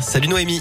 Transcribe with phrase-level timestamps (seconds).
[0.00, 0.60] Salut Noémie.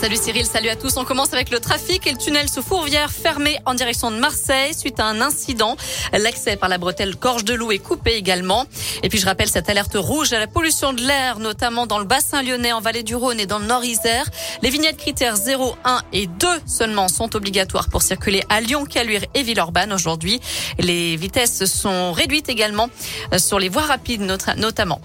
[0.00, 0.96] Salut Cyril, salut à tous.
[0.96, 4.72] On commence avec le trafic et le tunnel sous Fourvière fermé en direction de Marseille
[4.72, 5.76] suite à un incident.
[6.14, 8.64] L'accès par la bretelle Gorge de Loup est coupé également.
[9.02, 12.06] Et puis je rappelle cette alerte rouge à la pollution de l'air, notamment dans le
[12.06, 14.24] bassin lyonnais, en vallée du Rhône et dans le Nord-Isère.
[14.62, 19.26] Les vignettes critères 0, 1 et 2 seulement sont obligatoires pour circuler à Lyon, Caluire
[19.34, 20.40] et Villeurbanne aujourd'hui.
[20.78, 22.88] Les vitesses sont réduites également
[23.36, 25.02] sur les voies rapides notamment.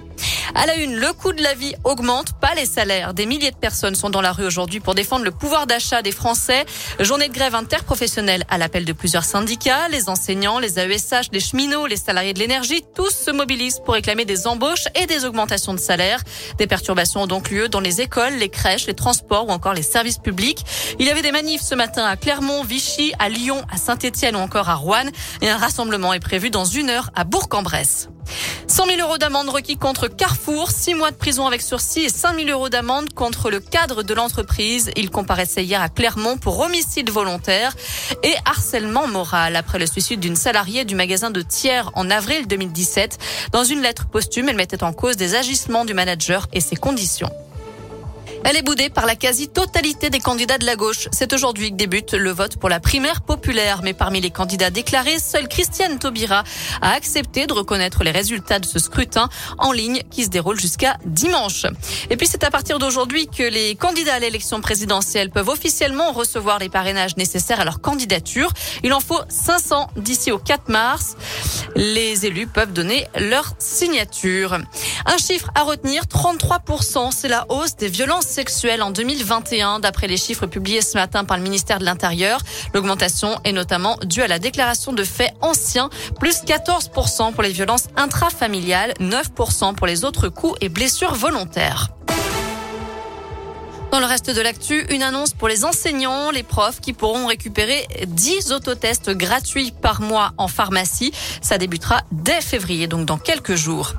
[0.56, 3.14] À la une, le coût de la vie augmente, pas les salaires.
[3.14, 6.12] Des milliers de personnes sont dans la rue aujourd'hui pour défendre le pouvoir d'achat des
[6.12, 6.66] Français.
[7.00, 11.88] Journée de grève interprofessionnelle à l'appel de plusieurs syndicats, les enseignants, les AESH, les cheminots,
[11.88, 15.80] les salariés de l'énergie, tous se mobilisent pour réclamer des embauches et des augmentations de
[15.80, 16.22] salaire.
[16.58, 19.84] Des perturbations ont donc lieu dans les écoles, les crèches, les transports ou encore les
[19.84, 20.66] services publics.
[21.00, 24.40] Il y avait des manifs ce matin à Clermont, Vichy, à Lyon, à Saint-Etienne ou
[24.40, 25.10] encore à Rouen.
[25.42, 28.10] Et un rassemblement est prévu dans une heure à Bourg-en-Bresse.
[28.68, 32.36] 100 000 euros d'amende requis contre Carrefour, 6 mois de prison avec sursis et 5
[32.36, 34.92] 000 euros d'amende contre le cadre de l'entreprise.
[34.96, 37.76] Il comparaissait hier à Clermont pour homicide volontaire
[38.24, 43.18] et harcèlement moral après le suicide d'une salariée du magasin de tiers en avril 2017.
[43.52, 47.30] Dans une lettre posthume, elle mettait en cause des agissements du manager et ses conditions.
[48.44, 51.08] Elle est boudée par la quasi-totalité des candidats de la gauche.
[51.12, 53.82] C'est aujourd'hui que débute le vote pour la primaire populaire.
[53.84, 56.44] Mais parmi les candidats déclarés, seule Christiane Taubira
[56.82, 60.98] a accepté de reconnaître les résultats de ce scrutin en ligne qui se déroule jusqu'à
[61.06, 61.66] dimanche.
[62.10, 66.60] Et puis c'est à partir d'aujourd'hui que les candidats à l'élection présidentielle peuvent officiellement recevoir
[66.60, 68.52] les parrainages nécessaires à leur candidature.
[68.84, 71.16] Il en faut 500 d'ici au 4 mars.
[71.76, 74.58] Les élus peuvent donner leur signature.
[75.06, 80.18] Un chiffre à retenir, 33%, c'est la hausse des violences sexuelles en 2021, d'après les
[80.18, 82.40] chiffres publiés ce matin par le ministère de l'Intérieur.
[82.74, 85.90] L'augmentation est notamment due à la déclaration de faits anciens,
[86.20, 91.90] plus 14% pour les violences intrafamiliales, 9% pour les autres coups et blessures volontaires.
[93.92, 97.86] Dans le reste de l'actu, une annonce pour les enseignants, les profs qui pourront récupérer
[98.08, 101.12] 10 autotests gratuits par mois en pharmacie.
[101.42, 103.94] Ça débutera dès février, donc dans quelques jours.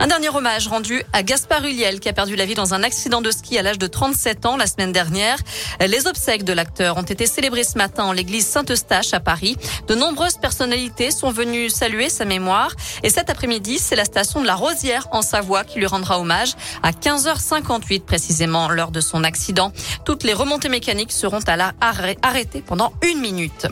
[0.00, 3.20] Un dernier hommage rendu à Gaspard Huliel qui a perdu la vie dans un accident
[3.20, 5.38] de ski à l'âge de 37 ans la semaine dernière.
[5.80, 9.56] Les obsèques de l'acteur ont été célébrées ce matin en l'église Saint-Eustache à Paris.
[9.88, 14.46] De nombreuses personnalités sont venues saluer sa mémoire et cet après-midi, c'est la station de
[14.46, 16.54] la Rosière en Savoie qui lui rendra hommage
[16.84, 19.72] à 15h58 précisément lors de son accident.
[20.04, 23.66] Toutes les remontées mécaniques seront à la arrêtées pendant une minute.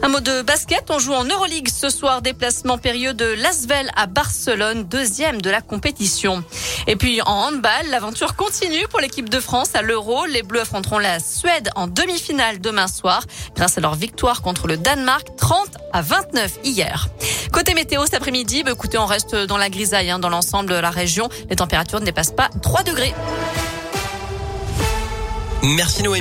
[0.00, 4.06] Un mot de basket, on joue en Euroleague ce soir, déplacement période de Lasvel à
[4.06, 6.44] Barcelone, deuxième de la compétition.
[6.86, 10.24] Et puis en handball, l'aventure continue pour l'équipe de France à l'Euro.
[10.26, 13.24] Les Bleus affronteront la Suède en demi-finale demain soir
[13.56, 17.08] grâce à leur victoire contre le Danemark 30 à 29 hier.
[17.52, 20.76] Côté météo cet après-midi, bah, écoutez, on reste dans la grisaille hein, dans l'ensemble de
[20.76, 21.28] la région.
[21.50, 23.14] Les températures ne dépassent pas 3 degrés.
[25.62, 26.16] Merci Noé.